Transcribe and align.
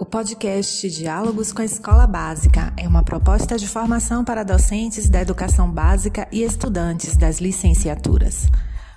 O 0.00 0.06
podcast 0.06 0.88
Diálogos 0.88 1.52
com 1.52 1.60
a 1.60 1.64
Escola 1.64 2.06
Básica 2.06 2.72
é 2.76 2.86
uma 2.86 3.02
proposta 3.02 3.58
de 3.58 3.66
formação 3.66 4.24
para 4.24 4.44
docentes 4.44 5.10
da 5.10 5.20
educação 5.20 5.68
básica 5.68 6.28
e 6.30 6.44
estudantes 6.44 7.16
das 7.16 7.40
licenciaturas. 7.40 8.46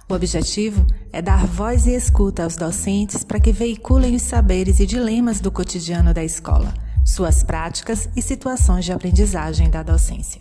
O 0.07 0.13
objetivo 0.13 0.85
é 1.11 1.19
dar 1.19 1.47
voz 1.47 1.87
e 1.87 1.95
escuta 1.95 2.43
aos 2.43 2.55
docentes 2.55 3.23
para 3.23 3.39
que 3.39 3.51
veiculem 3.51 4.15
os 4.15 4.21
saberes 4.21 4.79
e 4.79 4.85
dilemas 4.85 5.41
do 5.41 5.51
cotidiano 5.51 6.13
da 6.13 6.23
escola, 6.23 6.71
suas 7.03 7.41
práticas 7.41 8.07
e 8.15 8.21
situações 8.21 8.85
de 8.85 8.93
aprendizagem 8.93 9.71
da 9.71 9.81
docência. 9.81 10.39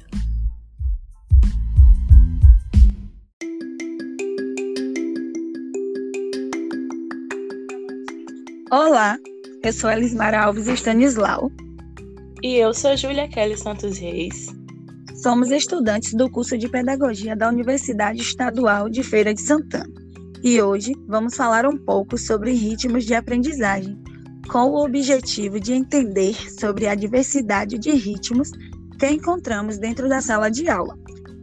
Olá, 8.70 9.16
eu 9.62 9.72
sou 9.72 9.90
Elismar 9.90 10.34
Alves 10.34 10.66
Stanislau. 10.66 11.52
E 12.42 12.56
eu 12.56 12.72
sou 12.72 12.96
Júlia 12.96 13.28
Kelly 13.28 13.58
Santos 13.58 13.98
Reis. 13.98 14.46
Somos 15.22 15.50
estudantes 15.50 16.14
do 16.14 16.30
curso 16.30 16.56
de 16.56 16.66
Pedagogia 16.66 17.36
da 17.36 17.48
Universidade 17.48 18.22
Estadual 18.22 18.88
de 18.88 19.02
Feira 19.02 19.34
de 19.34 19.42
Santana. 19.42 19.92
E 20.42 20.62
hoje 20.62 20.94
vamos 21.06 21.36
falar 21.36 21.66
um 21.66 21.76
pouco 21.76 22.16
sobre 22.16 22.52
ritmos 22.52 23.04
de 23.04 23.14
aprendizagem, 23.14 24.02
com 24.48 24.70
o 24.70 24.82
objetivo 24.82 25.60
de 25.60 25.74
entender 25.74 26.34
sobre 26.58 26.86
a 26.86 26.94
diversidade 26.94 27.78
de 27.78 27.90
ritmos 27.90 28.50
que 28.98 29.10
encontramos 29.10 29.76
dentro 29.76 30.08
da 30.08 30.22
sala 30.22 30.50
de 30.50 30.70
aula. 30.70 30.98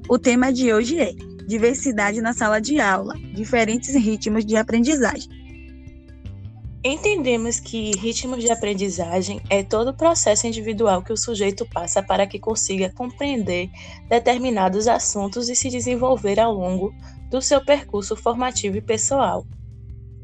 O 0.10 0.18
tema 0.18 0.52
de 0.52 0.74
hoje 0.74 1.00
é 1.00 1.14
Diversidade 1.48 2.20
na 2.20 2.34
sala 2.34 2.60
de 2.60 2.78
aula, 2.78 3.14
diferentes 3.34 3.96
ritmos 3.96 4.46
de 4.46 4.58
aprendizagem. 4.58 5.37
Entendemos 6.90 7.60
que 7.60 7.92
ritmos 7.98 8.42
de 8.42 8.50
aprendizagem 8.50 9.42
é 9.50 9.62
todo 9.62 9.90
o 9.90 9.94
processo 9.94 10.48
individual 10.48 11.04
que 11.04 11.12
o 11.12 11.18
sujeito 11.18 11.66
passa 11.66 12.02
para 12.02 12.26
que 12.26 12.40
consiga 12.40 12.90
compreender 12.90 13.70
determinados 14.08 14.88
assuntos 14.88 15.50
e 15.50 15.56
se 15.56 15.70
desenvolver 15.70 16.40
ao 16.40 16.54
longo 16.54 16.96
do 17.30 17.42
seu 17.42 17.60
percurso 17.60 18.16
formativo 18.16 18.78
e 18.78 18.82
pessoal. 18.82 19.46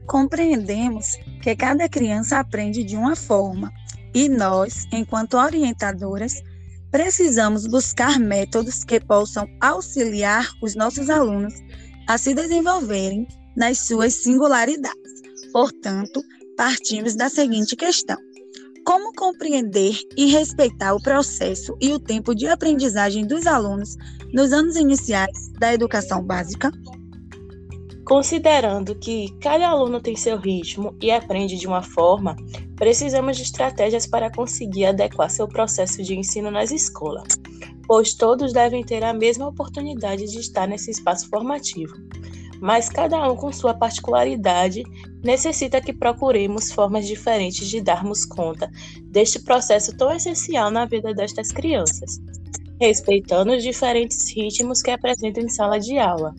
Compreendemos 0.08 1.18
que 1.42 1.54
cada 1.54 1.90
criança 1.90 2.40
aprende 2.40 2.82
de 2.82 2.96
uma 2.96 3.14
forma 3.14 3.70
e 4.14 4.30
nós, 4.30 4.88
enquanto 4.90 5.34
orientadoras, 5.34 6.42
precisamos 6.90 7.68
buscar 7.68 8.18
métodos 8.22 8.86
que 8.86 9.02
possam 9.02 9.46
auxiliar 9.60 10.50
os 10.62 10.76
nossos 10.76 11.10
alunos 11.10 11.56
a 12.08 12.18
se 12.18 12.34
desenvolverem 12.34 13.28
nas 13.54 13.80
suas 13.80 14.14
singularidades. 14.14 15.12
Portanto, 15.52 16.24
partimos 16.56 17.16
da 17.16 17.30
seguinte 17.30 17.76
questão: 17.76 18.18
como 18.86 19.14
compreender 19.14 19.96
e 20.18 20.26
respeitar 20.28 20.94
o 20.94 21.02
processo 21.02 21.76
e 21.80 21.92
o 21.94 22.00
tempo 22.00 22.36
de 22.36 22.48
aprendizagem 22.48 23.26
dos 23.26 23.48
alunos 23.48 23.96
nos 24.34 24.52
anos 24.52 24.76
iniciais 24.76 25.50
da 25.60 25.74
educação 25.74 26.24
básica? 26.24 26.72
Considerando 28.06 28.94
que 28.96 29.30
cada 29.40 29.70
aluno 29.70 30.02
tem 30.02 30.16
seu 30.16 30.38
ritmo 30.38 30.94
e 31.02 31.10
aprende 31.10 31.56
de 31.56 31.66
uma 31.66 31.82
forma, 31.82 32.36
precisamos 32.76 33.38
de 33.38 33.44
estratégias 33.44 34.06
para 34.06 34.30
conseguir 34.30 34.86
adequar 34.86 35.30
seu 35.30 35.48
processo 35.48 36.04
de 36.04 36.14
ensino 36.14 36.52
nas 36.52 36.70
escolas, 36.70 37.40
pois 37.88 38.14
todos 38.14 38.52
devem 38.52 38.84
ter 38.84 39.06
a 39.06 39.14
mesma 39.14 39.48
oportunidade 39.48 40.26
de 40.26 40.40
estar 40.40 40.68
nesse 40.68 40.92
espaço 40.92 41.30
formativo 41.30 41.94
mas 42.64 42.88
cada 42.88 43.30
um 43.30 43.36
com 43.36 43.52
sua 43.52 43.74
particularidade 43.74 44.84
necessita 45.22 45.82
que 45.82 45.92
procuremos 45.92 46.72
formas 46.72 47.06
diferentes 47.06 47.68
de 47.68 47.82
darmos 47.82 48.24
conta 48.24 48.72
deste 49.04 49.42
processo 49.42 49.94
tão 49.98 50.10
essencial 50.14 50.72
na 50.72 50.86
vida 50.86 51.14
destas 51.14 51.52
crianças, 51.52 52.22
respeitando 52.80 53.52
os 53.52 53.62
diferentes 53.62 54.34
ritmos 54.34 54.82
que 54.82 54.92
apresentam 54.92 55.44
em 55.44 55.50
sala 55.50 55.78
de 55.78 55.98
aula. 55.98 56.34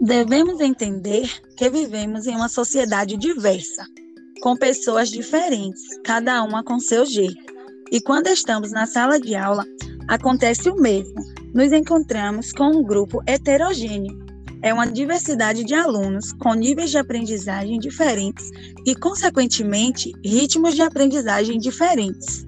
Devemos 0.00 0.58
entender 0.58 1.30
que 1.56 1.70
vivemos 1.70 2.26
em 2.26 2.34
uma 2.34 2.48
sociedade 2.48 3.16
diversa, 3.16 3.86
com 4.42 4.56
pessoas 4.56 5.08
diferentes, 5.08 5.82
cada 6.02 6.42
uma 6.42 6.64
com 6.64 6.80
seu 6.80 7.06
jeito. 7.06 7.54
E 7.92 8.00
quando 8.00 8.26
estamos 8.26 8.72
na 8.72 8.86
sala 8.86 9.20
de 9.20 9.36
aula, 9.36 9.64
acontece 10.08 10.68
o 10.68 10.74
mesmo. 10.74 11.14
Nos 11.54 11.70
encontramos 11.72 12.52
com 12.52 12.78
um 12.78 12.82
grupo 12.82 13.22
heterogêneo, 13.24 14.27
é 14.62 14.74
uma 14.74 14.86
diversidade 14.86 15.64
de 15.64 15.74
alunos 15.74 16.32
com 16.32 16.54
níveis 16.54 16.90
de 16.90 16.98
aprendizagem 16.98 17.78
diferentes 17.78 18.50
e, 18.84 18.94
consequentemente, 18.94 20.12
ritmos 20.24 20.74
de 20.74 20.82
aprendizagem 20.82 21.58
diferentes. 21.58 22.44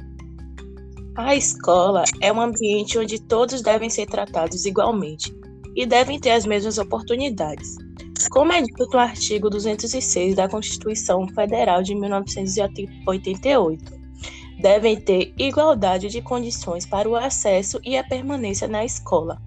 A 1.16 1.34
escola 1.36 2.04
é 2.20 2.32
um 2.32 2.40
ambiente 2.40 2.96
onde 2.98 3.20
todos 3.20 3.62
devem 3.62 3.90
ser 3.90 4.06
tratados 4.06 4.64
igualmente 4.64 5.32
e 5.76 5.86
devem 5.86 6.18
ter 6.18 6.30
as 6.30 6.46
mesmas 6.46 6.78
oportunidades. 6.78 7.76
Como 8.30 8.52
é 8.52 8.60
dito 8.60 8.88
no 8.92 8.98
artigo 8.98 9.48
206 9.48 10.34
da 10.34 10.48
Constituição 10.48 11.28
Federal 11.28 11.80
de 11.82 11.94
1988, 11.94 14.00
devem 14.60 15.00
ter 15.00 15.32
igualdade 15.38 16.08
de 16.08 16.20
condições 16.20 16.84
para 16.84 17.08
o 17.08 17.16
acesso 17.16 17.80
e 17.84 17.96
a 17.96 18.04
permanência 18.04 18.68
na 18.68 18.84
escola 18.84 19.40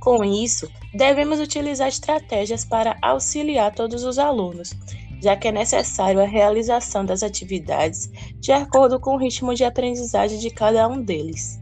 com 0.00 0.24
isso, 0.24 0.70
devemos 0.94 1.40
utilizar 1.40 1.88
estratégias 1.88 2.64
para 2.64 2.96
auxiliar 3.02 3.74
todos 3.74 4.04
os 4.04 4.18
alunos, 4.18 4.74
já 5.20 5.36
que 5.36 5.48
é 5.48 5.52
necessário 5.52 6.20
a 6.20 6.26
realização 6.26 7.04
das 7.04 7.22
atividades 7.22 8.08
de 8.38 8.52
acordo 8.52 9.00
com 9.00 9.14
o 9.14 9.18
ritmo 9.18 9.54
de 9.54 9.64
aprendizagem 9.64 10.38
de 10.38 10.50
cada 10.50 10.88
um 10.88 11.02
deles. 11.02 11.58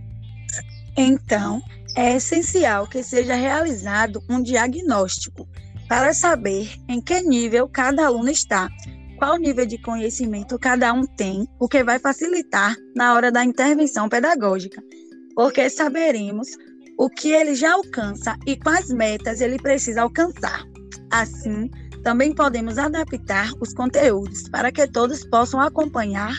Então, 0.97 1.62
é 1.97 2.14
essencial 2.14 2.86
que 2.86 3.02
seja 3.02 3.34
realizado 3.34 4.22
um 4.28 4.42
diagnóstico 4.42 5.48
para 5.88 6.12
saber 6.12 6.70
em 6.88 7.00
que 7.00 7.20
nível 7.22 7.68
cada 7.68 8.06
aluno 8.06 8.30
está, 8.30 8.68
qual 9.18 9.38
nível 9.38 9.64
de 9.64 9.78
conhecimento 9.78 10.58
cada 10.58 10.92
um 10.92 11.06
tem, 11.06 11.48
o 11.58 11.66
que 11.68 11.82
vai 11.82 11.98
facilitar 11.98 12.76
na 12.94 13.14
hora 13.14 13.32
da 13.32 13.42
intervenção 13.42 14.08
pedagógica, 14.08 14.82
porque 15.34 15.70
saberemos 15.70 16.48
o 16.99 17.09
que 17.11 17.33
ele 17.33 17.55
já 17.55 17.75
alcança 17.75 18.37
e 18.47 18.57
quais 18.57 18.89
metas 18.89 19.41
ele 19.41 19.59
precisa 19.59 20.03
alcançar. 20.03 20.65
Assim, 21.11 21.71
também 22.03 22.34
podemos 22.34 22.79
adaptar 22.79 23.51
os 23.61 23.73
conteúdos 23.73 24.49
para 24.49 24.73
que 24.73 24.87
todos 24.87 25.25
possam 25.25 25.61
acompanhar 25.61 26.34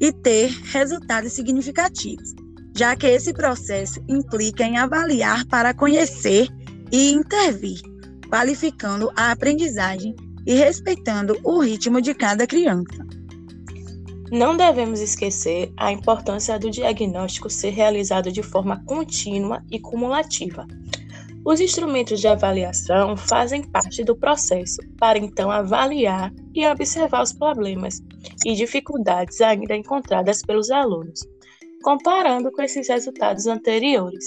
e 0.00 0.12
ter 0.12 0.48
resultados 0.64 1.32
significativos, 1.32 2.34
já 2.74 2.96
que 2.96 3.06
esse 3.06 3.32
processo 3.32 4.02
implica 4.08 4.64
em 4.64 4.78
avaliar 4.78 5.46
para 5.46 5.74
conhecer 5.74 6.48
e 6.90 7.12
intervir, 7.12 7.80
qualificando 8.28 9.12
a 9.16 9.30
aprendizagem 9.30 10.16
e 10.46 10.54
respeitando 10.54 11.38
o 11.44 11.60
ritmo 11.60 12.00
de 12.00 12.14
cada 12.14 12.46
criança. 12.46 13.11
Não 14.32 14.56
devemos 14.56 15.00
esquecer 15.00 15.70
a 15.76 15.92
importância 15.92 16.58
do 16.58 16.70
diagnóstico 16.70 17.50
ser 17.50 17.68
realizado 17.68 18.32
de 18.32 18.42
forma 18.42 18.82
contínua 18.86 19.62
e 19.70 19.78
cumulativa. 19.78 20.66
Os 21.44 21.60
instrumentos 21.60 22.18
de 22.18 22.26
avaliação 22.28 23.14
fazem 23.14 23.62
parte 23.62 24.02
do 24.02 24.16
processo 24.16 24.80
para 24.98 25.18
então 25.18 25.50
avaliar 25.50 26.32
e 26.54 26.66
observar 26.66 27.22
os 27.22 27.34
problemas 27.34 28.00
e 28.42 28.54
dificuldades 28.54 29.38
ainda 29.42 29.76
encontradas 29.76 30.40
pelos 30.40 30.70
alunos, 30.70 31.20
comparando 31.82 32.50
com 32.50 32.62
esses 32.62 32.88
resultados 32.88 33.46
anteriores. 33.46 34.24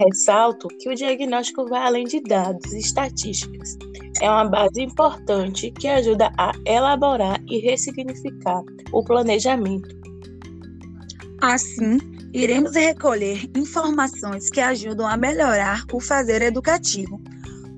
Ressalto 0.00 0.68
que 0.68 0.88
o 0.88 0.94
diagnóstico 0.94 1.66
vai 1.66 1.86
além 1.86 2.04
de 2.04 2.20
dados 2.20 2.72
e 2.72 2.78
estatísticas 2.78 3.76
é 4.22 4.30
uma 4.30 4.44
base 4.44 4.80
importante 4.80 5.72
que 5.72 5.88
ajuda 5.88 6.32
a 6.38 6.52
elaborar 6.64 7.42
e 7.48 7.58
ressignificar 7.58 8.62
o 8.92 9.02
planejamento. 9.02 9.88
Assim, 11.40 11.98
iremos 12.32 12.76
recolher 12.76 13.50
informações 13.56 14.48
que 14.48 14.60
ajudam 14.60 15.08
a 15.08 15.16
melhorar 15.16 15.84
o 15.92 16.00
fazer 16.00 16.40
educativo, 16.40 17.20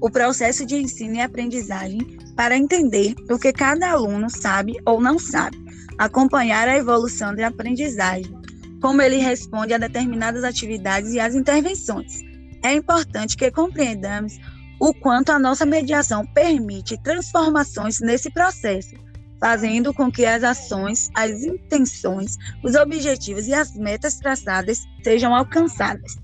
o 0.02 0.10
processo 0.10 0.66
de 0.66 0.76
ensino 0.76 1.14
e 1.14 1.20
aprendizagem, 1.20 2.18
para 2.36 2.58
entender 2.58 3.14
o 3.30 3.38
que 3.38 3.50
cada 3.50 3.92
aluno 3.92 4.28
sabe 4.28 4.74
ou 4.84 5.00
não 5.00 5.18
sabe, 5.18 5.56
acompanhar 5.96 6.68
a 6.68 6.76
evolução 6.76 7.34
da 7.34 7.46
aprendizagem, 7.46 8.36
como 8.84 9.00
ele 9.00 9.16
responde 9.16 9.72
a 9.72 9.78
determinadas 9.78 10.44
atividades 10.44 11.14
e 11.14 11.18
as 11.18 11.34
intervenções. 11.34 12.20
É 12.62 12.74
importante 12.74 13.34
que 13.34 13.50
compreendamos 13.50 14.38
o 14.78 14.92
quanto 14.92 15.32
a 15.32 15.38
nossa 15.38 15.64
mediação 15.64 16.26
permite 16.34 17.02
transformações 17.02 18.00
nesse 18.02 18.30
processo, 18.30 18.94
fazendo 19.40 19.94
com 19.94 20.12
que 20.12 20.26
as 20.26 20.44
ações, 20.44 21.08
as 21.14 21.30
intenções, 21.44 22.36
os 22.62 22.74
objetivos 22.74 23.48
e 23.48 23.54
as 23.54 23.74
metas 23.74 24.18
traçadas 24.18 24.80
sejam 25.02 25.34
alcançadas. 25.34 26.16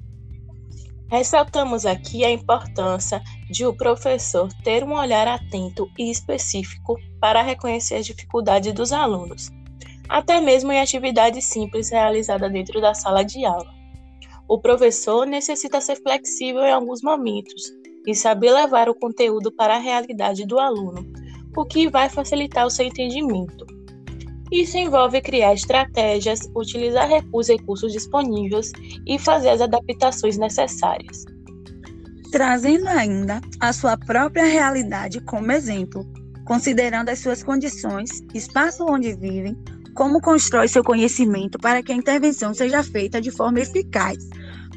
Ressaltamos 1.11 1.87
aqui 1.87 2.27
a 2.27 2.31
importância 2.31 3.23
de 3.51 3.65
o 3.65 3.73
professor 3.73 4.53
ter 4.62 4.85
um 4.85 4.93
olhar 4.93 5.27
atento 5.27 5.91
e 5.99 6.11
específico 6.11 6.99
para 7.19 7.41
reconhecer 7.41 7.95
as 7.95 8.05
dificuldades 8.05 8.75
dos 8.75 8.93
alunos, 8.93 9.51
até 10.11 10.41
mesmo 10.41 10.73
em 10.73 10.81
atividades 10.81 11.45
simples 11.45 11.89
realizadas 11.89 12.53
dentro 12.53 12.81
da 12.81 12.93
sala 12.93 13.23
de 13.23 13.45
aula. 13.45 13.73
O 14.49 14.59
professor 14.59 15.25
necessita 15.25 15.81
ser 15.81 16.03
flexível 16.03 16.62
em 16.62 16.73
alguns 16.73 17.01
momentos 17.01 17.73
e 18.05 18.12
saber 18.15 18.53
levar 18.53 18.89
o 18.89 18.95
conteúdo 18.95 19.53
para 19.53 19.77
a 19.77 19.79
realidade 19.79 20.45
do 20.45 20.59
aluno, 20.59 21.07
o 21.57 21.65
que 21.65 21.89
vai 21.89 22.09
facilitar 22.09 22.67
o 22.67 22.71
seu 22.71 22.87
entendimento. 22.87 23.65
Isso 24.51 24.77
envolve 24.77 25.21
criar 25.21 25.55
estratégias, 25.55 26.41
utilizar 26.57 27.09
os 27.33 27.49
recursos 27.49 27.93
disponíveis 27.93 28.73
e 29.07 29.17
fazer 29.17 29.51
as 29.51 29.61
adaptações 29.61 30.37
necessárias. 30.37 31.25
Trazendo 32.33 32.89
ainda 32.89 33.41
a 33.61 33.73
sua 33.73 33.97
própria 33.97 34.45
realidade 34.45 35.21
como 35.21 35.53
exemplo, 35.53 36.05
considerando 36.45 37.11
as 37.11 37.21
suas 37.21 37.45
condições, 37.45 38.11
espaço 38.35 38.85
onde 38.89 39.15
vivem, 39.15 39.57
como 39.94 40.20
constrói 40.20 40.69
seu 40.69 40.82
conhecimento 40.82 41.58
para 41.58 41.82
que 41.82 41.92
a 41.92 41.96
intervenção 41.96 42.54
seja 42.54 42.82
feita 42.82 43.20
de 43.20 43.31
forma 43.31 43.60
eficaz, 43.60 44.19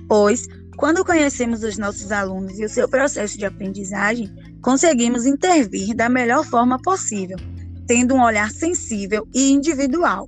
pois, 0.07 0.47
quando 0.77 1.05
conhecemos 1.05 1.63
os 1.63 1.77
nossos 1.77 2.11
alunos 2.11 2.59
e 2.59 2.65
o 2.65 2.69
seu 2.69 2.87
processo 2.87 3.37
de 3.37 3.45
aprendizagem, 3.45 4.29
conseguimos 4.61 5.25
intervir 5.25 5.95
da 5.95 6.09
melhor 6.09 6.45
forma 6.45 6.81
possível, 6.81 7.37
tendo 7.87 8.15
um 8.15 8.23
olhar 8.23 8.51
sensível 8.51 9.27
e 9.33 9.51
individual, 9.51 10.25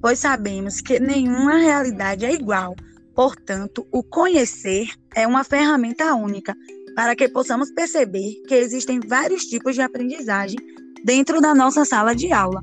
pois 0.00 0.18
sabemos 0.18 0.80
que 0.80 0.98
nenhuma 0.98 1.58
realidade 1.58 2.24
é 2.24 2.32
igual. 2.32 2.74
Portanto, 3.14 3.86
o 3.92 4.02
conhecer 4.02 4.88
é 5.14 5.26
uma 5.26 5.44
ferramenta 5.44 6.14
única 6.14 6.56
para 6.94 7.14
que 7.14 7.28
possamos 7.28 7.70
perceber 7.70 8.42
que 8.46 8.54
existem 8.54 9.00
vários 9.00 9.44
tipos 9.44 9.74
de 9.74 9.82
aprendizagem 9.82 10.58
dentro 11.04 11.40
da 11.40 11.54
nossa 11.54 11.84
sala 11.84 12.14
de 12.14 12.32
aula. 12.32 12.62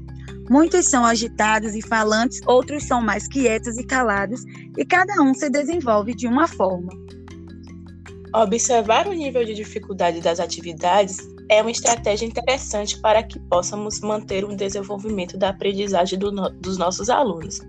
Muitos 0.49 0.87
são 0.87 1.05
agitados 1.05 1.75
e 1.75 1.81
falantes, 1.81 2.41
outros 2.47 2.83
são 2.83 3.01
mais 3.01 3.27
quietos 3.27 3.77
e 3.77 3.83
calados, 3.83 4.43
e 4.75 4.83
cada 4.83 5.21
um 5.21 5.33
se 5.33 5.47
desenvolve 5.49 6.15
de 6.15 6.27
uma 6.27 6.47
forma. 6.47 6.91
Observar 8.33 9.07
o 9.07 9.13
nível 9.13 9.45
de 9.45 9.53
dificuldade 9.53 10.21
das 10.21 10.39
atividades 10.39 11.17
é 11.49 11.61
uma 11.61 11.71
estratégia 11.71 12.25
interessante 12.25 12.99
para 12.99 13.23
que 13.23 13.39
possamos 13.39 13.99
manter 14.01 14.43
o 14.43 14.55
desenvolvimento 14.55 15.37
da 15.37 15.49
aprendizagem 15.49 16.17
do 16.17 16.31
no 16.31 16.49
dos 16.49 16.77
nossos 16.77 17.09
alunos. 17.09 17.59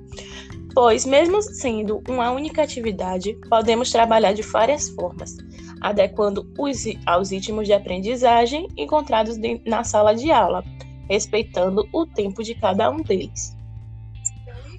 Pois, 0.74 1.04
mesmo 1.04 1.42
sendo 1.42 2.02
uma 2.08 2.30
única 2.30 2.62
atividade, 2.62 3.38
podemos 3.48 3.90
trabalhar 3.90 4.32
de 4.32 4.42
várias 4.42 4.88
formas, 4.90 5.36
adequando 5.80 6.46
os, 6.58 6.84
aos 7.06 7.30
ritmos 7.30 7.66
de 7.66 7.72
aprendizagem 7.72 8.68
encontrados 8.76 9.36
na 9.66 9.82
sala 9.82 10.14
de 10.14 10.30
aula, 10.30 10.62
respeitando 11.10 11.86
o 11.92 12.06
tempo 12.06 12.42
de 12.42 12.54
cada 12.54 12.88
um 12.88 13.02
deles. 13.02 13.56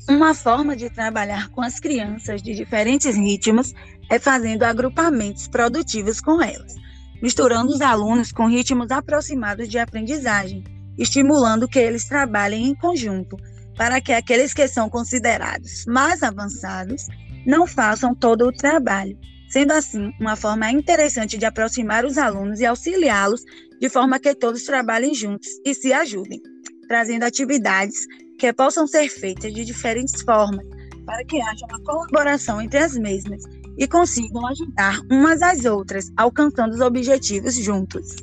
Uma 0.09 0.33
forma 0.33 0.75
de 0.75 0.89
trabalhar 0.89 1.49
com 1.49 1.61
as 1.61 1.79
crianças 1.79 2.41
de 2.41 2.55
diferentes 2.55 3.15
ritmos 3.15 3.73
é 4.09 4.17
fazendo 4.17 4.63
agrupamentos 4.63 5.47
produtivos 5.47 6.21
com 6.21 6.41
elas, 6.41 6.75
misturando 7.21 7.71
os 7.71 7.81
alunos 7.81 8.31
com 8.31 8.47
ritmos 8.47 8.89
aproximados 8.89 9.67
de 9.67 9.77
aprendizagem, 9.77 10.63
estimulando 10.97 11.67
que 11.67 11.79
eles 11.79 12.05
trabalhem 12.05 12.67
em 12.67 12.75
conjunto, 12.75 13.37
para 13.75 13.99
que 13.99 14.13
aqueles 14.13 14.53
que 14.53 14.67
são 14.67 14.89
considerados 14.89 15.85
mais 15.85 16.23
avançados 16.23 17.07
não 17.45 17.67
façam 17.67 18.15
todo 18.15 18.47
o 18.47 18.51
trabalho 18.51 19.17
Sendo 19.51 19.73
assim, 19.73 20.13
uma 20.17 20.37
forma 20.37 20.71
interessante 20.71 21.37
de 21.37 21.45
aproximar 21.45 22.05
os 22.05 22.17
alunos 22.17 22.61
e 22.61 22.65
auxiliá-los 22.65 23.43
de 23.81 23.89
forma 23.89 24.19
que 24.19 24.35
todos 24.35 24.63
trabalhem 24.63 25.11
juntos 25.11 25.49
e 25.65 25.73
se 25.73 25.91
ajudem, 25.91 26.39
trazendo 26.87 27.23
atividades 27.23 28.05
que 28.37 28.53
possam 28.53 28.85
ser 28.85 29.09
feitas 29.09 29.51
de 29.51 29.65
diferentes 29.65 30.21
formas, 30.21 30.63
para 31.03 31.25
que 31.25 31.41
haja 31.41 31.65
uma 31.65 31.81
colaboração 31.81 32.61
entre 32.61 32.77
as 32.77 32.95
mesmas 32.95 33.43
e 33.79 33.87
consigam 33.87 34.45
ajudar 34.45 35.01
umas 35.11 35.41
às 35.41 35.65
outras, 35.65 36.11
alcançando 36.15 36.75
os 36.75 36.79
objetivos 36.79 37.55
juntos. 37.55 38.17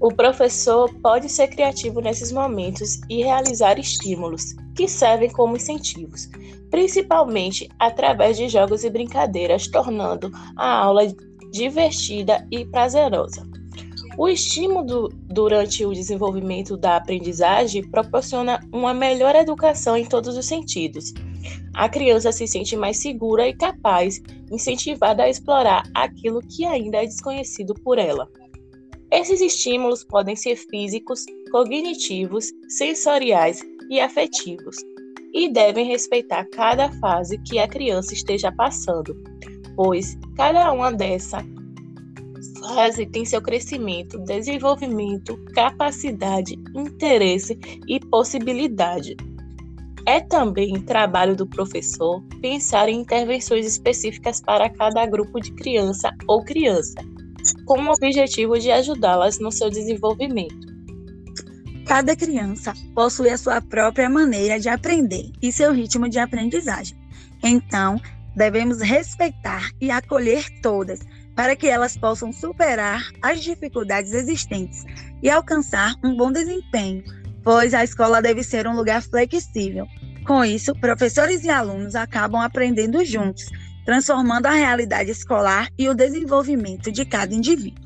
O 0.00 0.12
professor 0.12 0.92
pode 1.00 1.28
ser 1.28 1.46
criativo 1.46 2.00
nesses 2.00 2.32
momentos 2.32 3.00
e 3.08 3.22
realizar 3.22 3.78
estímulos 3.78 4.56
que 4.74 4.88
servem 4.88 5.30
como 5.30 5.56
incentivos, 5.56 6.28
principalmente 6.68 7.68
através 7.78 8.36
de 8.36 8.48
jogos 8.48 8.82
e 8.82 8.90
brincadeiras, 8.90 9.68
tornando 9.68 10.32
a 10.56 10.78
aula 10.78 11.02
divertida 11.52 12.44
e 12.50 12.64
prazerosa. 12.64 13.51
O 14.18 14.28
estímulo 14.28 15.08
durante 15.24 15.86
o 15.86 15.92
desenvolvimento 15.92 16.76
da 16.76 16.96
aprendizagem 16.96 17.82
proporciona 17.82 18.60
uma 18.70 18.92
melhor 18.92 19.34
educação 19.34 19.96
em 19.96 20.04
todos 20.04 20.36
os 20.36 20.46
sentidos. 20.46 21.14
A 21.74 21.88
criança 21.88 22.30
se 22.30 22.46
sente 22.46 22.76
mais 22.76 22.98
segura 22.98 23.48
e 23.48 23.54
capaz, 23.54 24.20
incentivada 24.50 25.22
a 25.22 25.30
explorar 25.30 25.88
aquilo 25.94 26.40
que 26.40 26.64
ainda 26.66 27.02
é 27.02 27.06
desconhecido 27.06 27.74
por 27.82 27.98
ela. 27.98 28.28
Esses 29.10 29.40
estímulos 29.40 30.04
podem 30.04 30.36
ser 30.36 30.56
físicos, 30.56 31.24
cognitivos, 31.50 32.46
sensoriais 32.68 33.60
e 33.90 33.98
afetivos, 33.98 34.76
e 35.32 35.48
devem 35.48 35.86
respeitar 35.86 36.44
cada 36.46 36.90
fase 36.92 37.38
que 37.38 37.58
a 37.58 37.66
criança 37.66 38.12
esteja 38.12 38.52
passando, 38.52 39.16
pois 39.74 40.18
cada 40.36 40.70
uma 40.72 40.92
dessa 40.92 41.42
fase 42.62 43.06
tem 43.06 43.24
seu 43.24 43.42
crescimento, 43.42 44.18
desenvolvimento, 44.18 45.36
capacidade, 45.54 46.58
interesse 46.74 47.58
e 47.88 48.00
possibilidade. 48.00 49.16
É 50.06 50.20
também 50.20 50.80
trabalho 50.80 51.36
do 51.36 51.46
professor 51.46 52.22
pensar 52.40 52.88
em 52.88 53.00
intervenções 53.00 53.66
específicas 53.66 54.40
para 54.40 54.68
cada 54.68 55.06
grupo 55.06 55.40
de 55.40 55.52
criança 55.52 56.10
ou 56.26 56.44
criança, 56.44 57.00
com 57.64 57.80
o 57.80 57.92
objetivo 57.92 58.58
de 58.58 58.70
ajudá-las 58.70 59.38
no 59.38 59.52
seu 59.52 59.70
desenvolvimento. 59.70 60.72
Cada 61.86 62.16
criança 62.16 62.72
possui 62.94 63.30
a 63.30 63.38
sua 63.38 63.60
própria 63.60 64.08
maneira 64.08 64.58
de 64.58 64.68
aprender 64.68 65.30
e 65.40 65.52
seu 65.52 65.72
ritmo 65.72 66.08
de 66.08 66.18
aprendizagem. 66.18 66.96
Então, 67.42 68.00
devemos 68.34 68.80
respeitar 68.80 69.70
e 69.80 69.90
acolher 69.90 70.44
todas 70.62 71.00
para 71.34 71.56
que 71.56 71.66
elas 71.66 71.96
possam 71.96 72.32
superar 72.32 73.10
as 73.22 73.40
dificuldades 73.40 74.12
existentes 74.12 74.84
e 75.22 75.30
alcançar 75.30 75.94
um 76.04 76.16
bom 76.16 76.30
desempenho, 76.30 77.02
pois 77.42 77.74
a 77.74 77.84
escola 77.84 78.20
deve 78.20 78.42
ser 78.42 78.66
um 78.66 78.74
lugar 78.76 79.02
flexível. 79.02 79.86
Com 80.26 80.44
isso, 80.44 80.72
professores 80.74 81.44
e 81.44 81.50
alunos 81.50 81.94
acabam 81.94 82.40
aprendendo 82.40 83.04
juntos, 83.04 83.48
transformando 83.84 84.46
a 84.46 84.52
realidade 84.52 85.10
escolar 85.10 85.68
e 85.78 85.88
o 85.88 85.94
desenvolvimento 85.94 86.92
de 86.92 87.04
cada 87.04 87.34
indivíduo. 87.34 87.82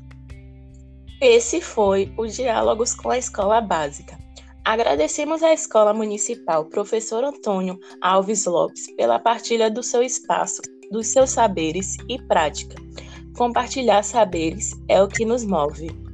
Esse 1.19 1.59
foi 1.61 2.13
o 2.15 2.27
Diálogos 2.27 2.93
com 2.93 3.09
a 3.09 3.17
Escola 3.17 3.59
Básica. 3.59 4.15
Agradecemos 4.63 5.41
à 5.41 5.51
Escola 5.51 5.93
Municipal 5.93 6.65
Professor 6.65 7.23
Antônio 7.23 7.79
Alves 8.01 8.45
Lopes 8.45 8.93
pela 8.95 9.17
partilha 9.17 9.71
do 9.71 9.81
seu 9.81 10.03
espaço, 10.03 10.61
dos 10.91 11.07
seus 11.07 11.31
saberes 11.31 11.95
e 12.07 12.21
prática. 12.27 12.75
Compartilhar 13.37 14.01
saberes 14.01 14.71
é 14.87 14.99
o 14.99 15.07
que 15.07 15.23
nos 15.23 15.45
move. 15.45 16.06